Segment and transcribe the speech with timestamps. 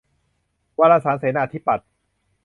[0.79, 1.89] วารสารเสนาธิปัตย์